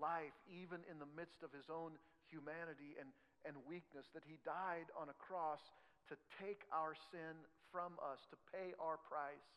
[0.00, 1.94] life, even in the midst of his own
[2.30, 3.10] humanity and,
[3.46, 5.62] and weakness, that he died on a cross
[6.10, 7.38] to take our sin
[7.70, 9.48] from us, to pay our price.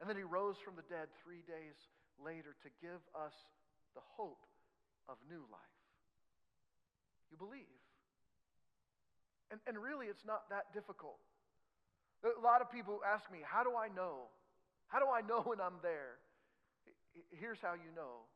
[0.00, 1.76] And then he rose from the dead three days
[2.20, 3.34] later to give us
[3.94, 4.44] the hope
[5.08, 5.78] of new life.
[7.30, 7.78] You believe.
[9.50, 11.18] And, and really, it's not that difficult.
[12.20, 14.28] A lot of people ask me, How do I know?
[14.88, 16.20] How do I know when I'm there?
[17.34, 18.28] Here's how you know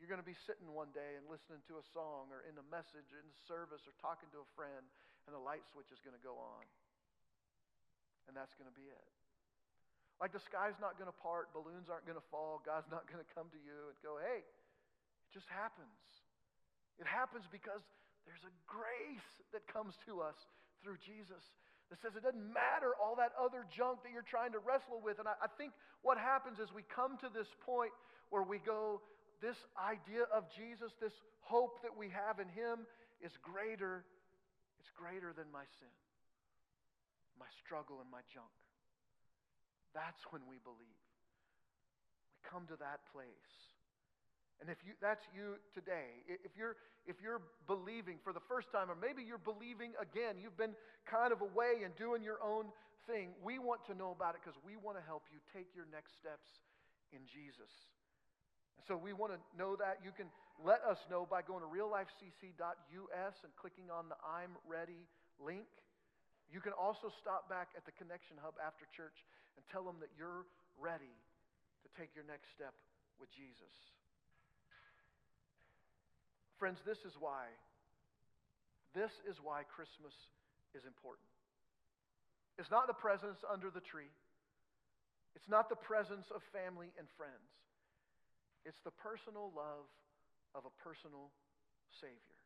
[0.00, 2.64] you're going to be sitting one day and listening to a song or in a
[2.72, 4.88] message or in service or talking to a friend,
[5.28, 6.64] and the light switch is going to go on.
[8.24, 9.08] And that's going to be it.
[10.16, 13.20] Like the sky's not going to part, balloons aren't going to fall, God's not going
[13.20, 16.00] to come to you and go, hey, it just happens.
[16.96, 17.84] It happens because
[18.24, 20.36] there's a grace that comes to us
[20.80, 21.44] through Jesus
[21.90, 25.18] that says it doesn't matter all that other junk that you're trying to wrestle with.
[25.18, 25.74] And I, I think
[26.06, 27.90] what happens is we come to this point
[28.30, 29.02] where we go,
[29.42, 32.86] this idea of Jesus, this hope that we have in Him,
[33.18, 34.06] is greater.
[34.78, 35.92] It's greater than my sin,
[37.36, 38.54] my struggle, and my junk.
[39.90, 41.02] That's when we believe.
[42.30, 43.50] We come to that place.
[44.60, 46.76] And if you, that's you today, if you're,
[47.08, 50.76] if you're believing for the first time, or maybe you're believing again, you've been
[51.08, 52.68] kind of away and doing your own
[53.08, 55.88] thing, we want to know about it because we want to help you take your
[55.88, 56.60] next steps
[57.16, 57.72] in Jesus.
[58.84, 60.00] So we want to know that.
[60.04, 60.28] You can
[60.60, 65.08] let us know by going to reallifecc.us and clicking on the I'm Ready
[65.40, 65.68] link.
[66.52, 69.24] You can also stop back at the Connection Hub after church
[69.56, 70.44] and tell them that you're
[70.76, 71.14] ready
[71.84, 72.74] to take your next step
[73.20, 73.99] with Jesus.
[76.60, 77.48] Friends, this is why.
[78.92, 80.12] This is why Christmas
[80.76, 81.24] is important.
[82.60, 84.12] It's not the presents under the tree.
[85.32, 87.48] It's not the presence of family and friends.
[88.68, 89.88] It's the personal love
[90.52, 91.32] of a personal
[91.96, 92.40] Savior.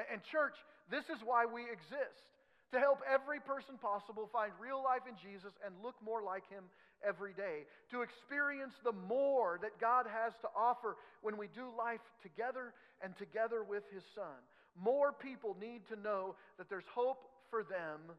[0.00, 0.56] And, church,
[0.88, 2.24] this is why we exist
[2.72, 6.64] to help every person possible find real life in Jesus and look more like Him
[7.02, 12.04] every day, to experience the more that God has to offer when we do life
[12.22, 14.38] together and together with His Son.
[14.78, 18.14] More people need to know that there's hope for them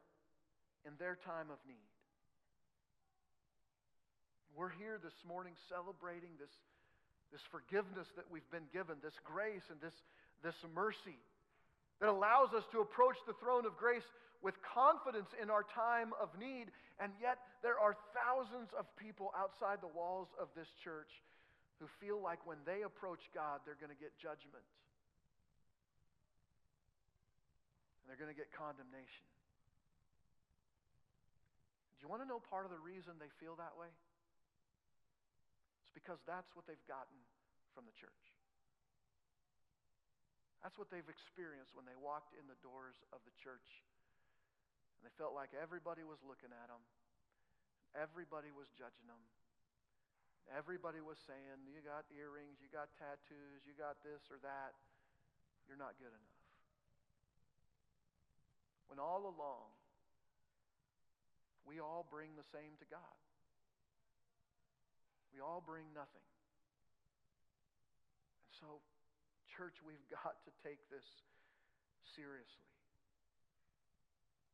[0.86, 1.88] in their time of need.
[4.52, 6.52] We're here this morning celebrating this,
[7.32, 9.96] this forgiveness that we've been given, this grace and this,
[10.44, 11.16] this mercy
[12.02, 14.04] that allows us to approach the throne of grace
[14.42, 16.74] with confidence in our time of need.
[16.98, 21.10] And yet, there are thousands of people outside the walls of this church
[21.82, 24.66] who feel like when they approach God, they're going to get judgment.
[28.02, 29.26] And they're going to get condemnation.
[31.98, 33.90] Do you want to know part of the reason they feel that way?
[35.86, 37.18] It's because that's what they've gotten
[37.78, 38.26] from the church.
[40.66, 43.86] That's what they've experienced when they walked in the doors of the church.
[45.02, 46.86] And they felt like everybody was looking at them,
[47.98, 49.18] everybody was judging them.
[50.50, 54.78] Everybody was saying, You got earrings, you got tattoos, you got this or that.
[55.70, 56.42] You're not good enough.
[58.90, 59.72] When all along,
[61.64, 63.16] we all bring the same to God.
[65.32, 66.28] We all bring nothing.
[68.44, 68.84] And so,
[69.48, 71.08] church, we've got to take this
[72.18, 72.68] seriously.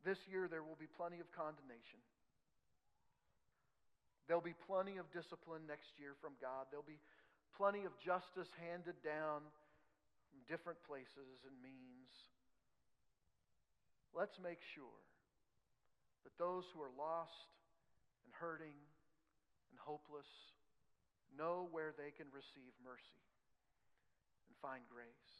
[0.06, 2.00] This year, there will be plenty of condemnation.
[4.28, 6.68] There'll be plenty of discipline next year from God.
[6.68, 7.00] There'll be
[7.56, 9.40] plenty of justice handed down
[10.30, 12.12] from different places and means.
[14.12, 15.00] Let's make sure
[16.28, 17.48] that those who are lost
[18.28, 18.76] and hurting
[19.72, 20.28] and hopeless
[21.32, 23.24] know where they can receive mercy
[24.52, 25.32] and find grace.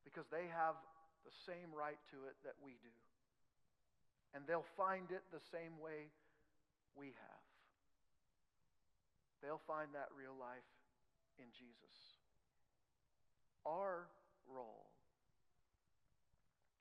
[0.00, 0.80] Because they have
[1.24, 2.94] the same right to it that we do.
[4.32, 6.08] And they'll find it the same way
[6.94, 7.44] we have.
[9.42, 10.68] They'll find that real life
[11.40, 11.96] in Jesus.
[13.64, 14.06] Our
[14.48, 14.88] role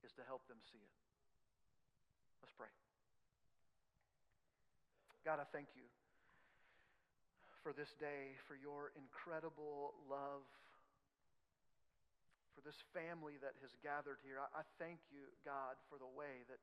[0.03, 0.95] is to help them see it.
[2.43, 2.71] Let's pray.
[5.25, 5.87] God, I thank you
[7.63, 10.47] for this day, for your incredible love,
[12.60, 14.36] for this family that has gathered here.
[14.43, 16.60] I, I thank you, God, for the way that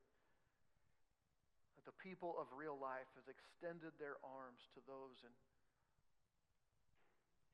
[1.88, 5.32] the people of real life has extended their arms to those in,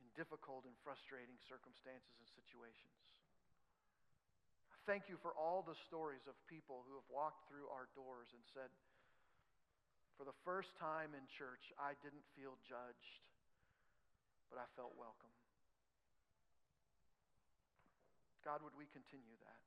[0.02, 2.98] in difficult and frustrating circumstances and situations.
[4.74, 8.34] I thank you for all the stories of people who have walked through our doors
[8.34, 8.74] and said,
[10.18, 13.22] For the first time in church, I didn't feel judged,
[14.50, 15.30] but I felt welcome.
[18.44, 19.62] God, would we continue that?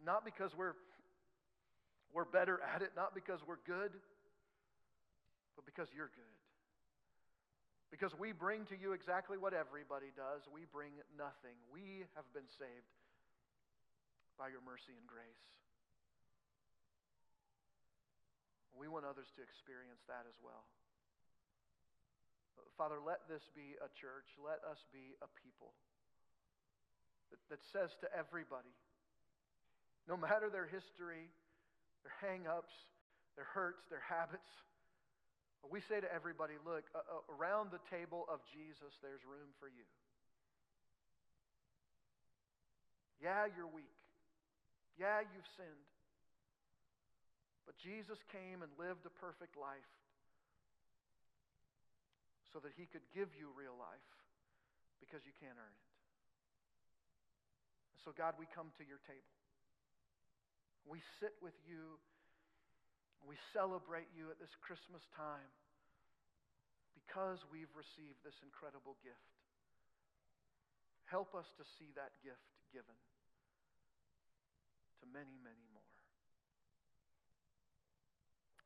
[0.00, 0.78] Not because we're
[2.10, 3.94] we're better at it not because we're good,
[5.54, 6.36] but because you're good.
[7.90, 10.46] Because we bring to you exactly what everybody does.
[10.46, 11.58] We bring nothing.
[11.74, 12.90] We have been saved
[14.38, 15.42] by your mercy and grace.
[18.78, 20.64] We want others to experience that as well.
[22.78, 24.38] Father, let this be a church.
[24.38, 25.74] Let us be a people
[27.30, 28.74] that, that says to everybody,
[30.08, 31.30] no matter their history,
[32.02, 32.74] their hang ups,
[33.36, 34.50] their hurts, their habits.
[35.68, 39.86] We say to everybody, look, uh, around the table of Jesus, there's room for you.
[43.20, 44.00] Yeah, you're weak.
[44.96, 45.88] Yeah, you've sinned.
[47.68, 49.92] But Jesus came and lived a perfect life
[52.52, 54.10] so that he could give you real life
[54.98, 55.89] because you can't earn it.
[58.04, 59.34] So, God, we come to your table.
[60.88, 62.00] We sit with you.
[63.20, 65.52] We celebrate you at this Christmas time
[66.96, 69.28] because we've received this incredible gift.
[71.04, 72.96] Help us to see that gift given
[75.02, 75.92] to many, many more.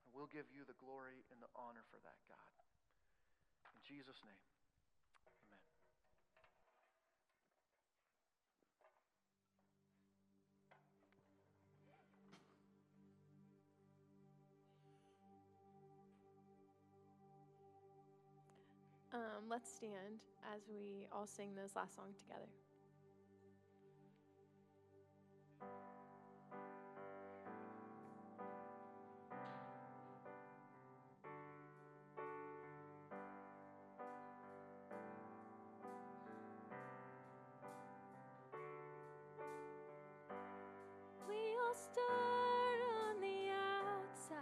[0.04, 2.52] And we'll give you the glory and the honor for that, God.
[3.74, 4.44] In Jesus' name.
[19.44, 20.20] Um, let's stand
[20.54, 22.48] as we all sing this last song together.
[41.28, 44.36] We all start on the outside,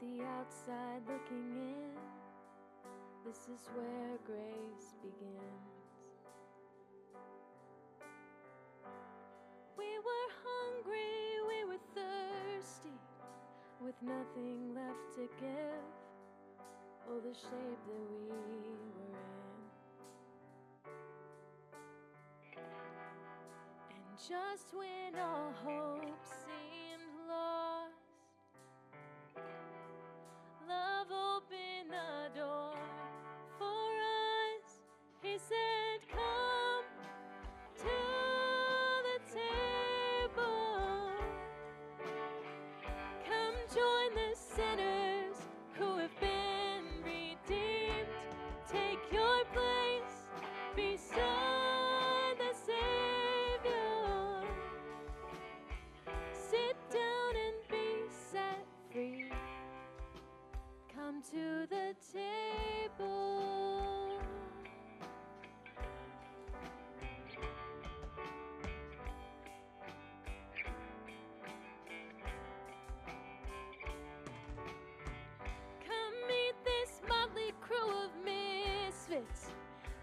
[0.00, 2.19] the outside looking in.
[3.24, 5.90] This is where grace begins.
[9.76, 12.98] We were hungry, we were thirsty,
[13.80, 15.92] with nothing left to give.
[17.08, 18.40] Oh, the shape that we were
[18.96, 19.20] in.
[23.90, 26.69] And just when all hope seemed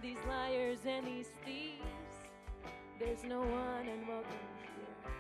[0.02, 1.82] these liars and these thieves.
[3.00, 4.26] There's no one unwelcome
[4.62, 5.12] here.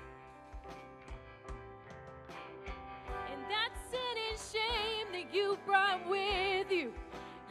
[3.31, 6.93] And that sin and shame that you brought with you,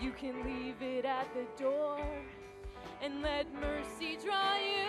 [0.01, 2.01] you can leave it at the door
[3.03, 4.86] and let mercy draw you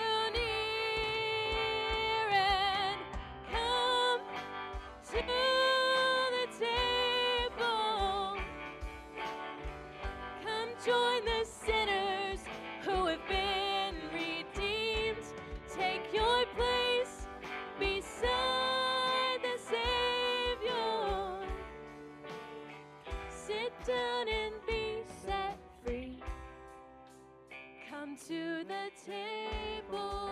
[28.07, 30.29] Come to the table.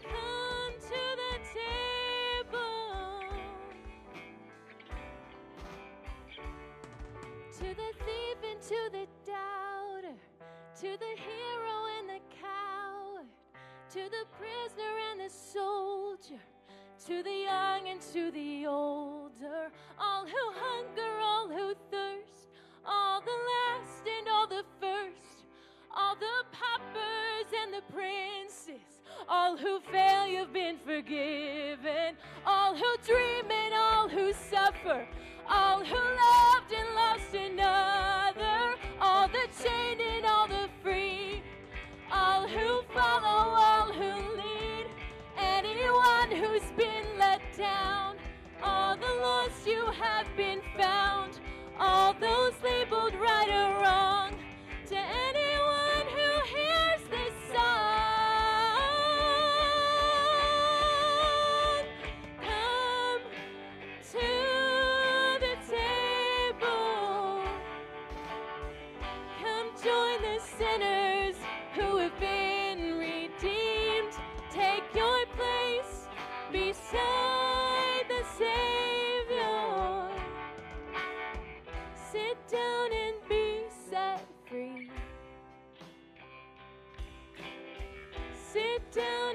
[0.00, 2.62] Come to the table.
[7.58, 10.16] To the thief and to the doubter,
[10.76, 13.26] to the hero and the coward,
[13.90, 16.40] to the prisoner and the soldier,
[17.06, 22.50] to the young and to the older, all who hunger, all who thirst,
[22.86, 23.69] all the last
[26.00, 28.86] all the paupers and the princes,
[29.28, 35.06] all who fail, you've been forgiven, all who dream and all who suffer,
[35.48, 41.42] all who loved and lost another, all the chained and all the free,
[42.10, 44.86] all who follow, all who lead,
[45.38, 48.16] anyone who's been let down,
[48.62, 51.40] all the lost you have been found,
[51.78, 54.19] all those labeled right or wrong,
[88.92, 89.29] down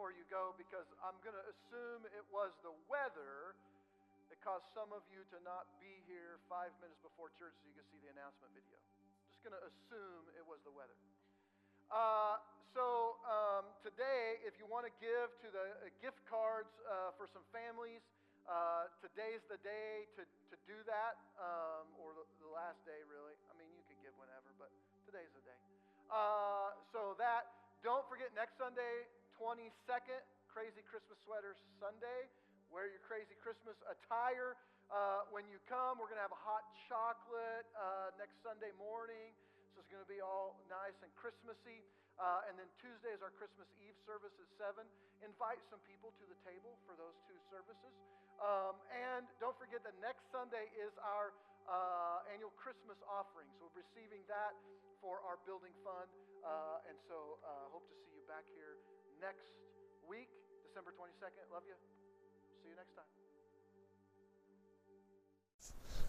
[0.00, 3.52] before you go because I'm going to assume it was the weather
[4.32, 7.76] that caused some of you to not be here five minutes before church so you
[7.76, 8.80] could see the announcement video.
[9.28, 10.96] Just going to assume it was the weather.
[11.92, 12.40] Uh,
[12.72, 17.28] so um, today, if you want to give to the uh, gift cards uh, for
[17.28, 18.00] some families,
[18.48, 23.36] uh, today's the day to, to do that, um, or the, the last day, really.
[23.52, 24.72] I mean, you could give whenever, but
[25.04, 25.60] today's the day.
[26.08, 27.52] Uh, so that,
[27.84, 29.04] don't forget next Sunday,
[29.40, 30.20] 22nd,
[30.52, 32.28] Crazy Christmas Sweater Sunday.
[32.68, 34.52] Wear your crazy Christmas attire.
[34.92, 39.32] Uh, when you come, we're going to have a hot chocolate uh, next Sunday morning.
[39.72, 41.80] So it's going to be all nice and Christmassy.
[42.20, 44.84] Uh, and then Tuesday is our Christmas Eve service at 7.
[45.24, 47.96] Invite some people to the table for those two services.
[48.44, 51.32] Um, and don't forget that next Sunday is our
[51.64, 53.48] uh, annual Christmas offering.
[53.56, 54.52] So we're receiving that
[55.00, 56.12] for our building fund.
[56.44, 58.76] Uh, and so uh, hope to see you back here
[59.20, 59.52] next
[60.08, 60.28] week,
[60.66, 61.52] December 22nd.
[61.52, 61.74] Love you.
[62.62, 63.04] See you next time.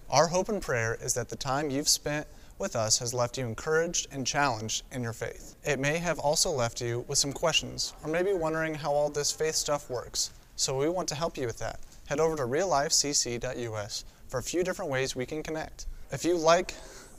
[0.10, 3.46] Our hope and prayer is that the time you've spent with us has left you
[3.46, 5.56] encouraged and challenged in your faith.
[5.66, 9.32] It may have also left you with some questions, or maybe wondering how all this
[9.32, 10.32] faith stuff works.
[10.56, 11.80] So we want to help you with that.
[12.08, 15.88] Head over to reallifecc.us for a few different ways we can connect.
[16.12, 16.74] If you like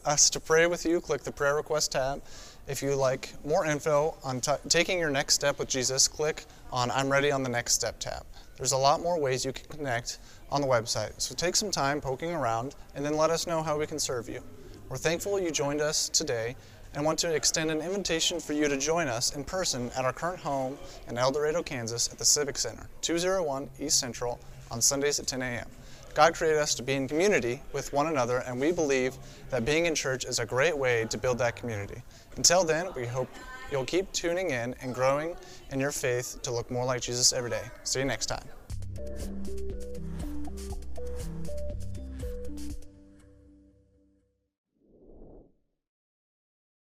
[0.05, 2.23] us to pray with you, click the prayer request tab.
[2.69, 7.11] If you like more info on taking your next step with Jesus, click on I'm
[7.11, 8.25] ready on the next step tab.
[8.57, 12.01] There's a lot more ways you can connect on the website, so take some time
[12.01, 14.41] poking around and then let us know how we can serve you.
[14.89, 16.55] We're thankful you joined us today
[16.95, 20.13] and want to extend an invitation for you to join us in person at our
[20.13, 24.39] current home in El Dorado, Kansas at the Civic Center, 201 East Central
[24.71, 25.67] on Sundays at 10 a.m.
[26.15, 29.17] God created us to be in community with one another, and we believe
[29.49, 32.03] that being in church is a great way to build that community.
[32.37, 33.29] Until then, we hope
[33.71, 35.37] you'll keep tuning in and growing
[35.71, 37.65] in your faith to look more like Jesus every day.
[37.85, 38.45] See you next time.